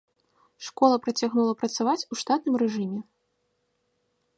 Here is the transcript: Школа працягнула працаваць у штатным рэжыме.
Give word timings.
Школа 0.67 0.95
працягнула 1.07 1.53
працаваць 1.65 2.07
у 2.15 2.21
штатным 2.23 2.55
рэжыме. 2.63 3.01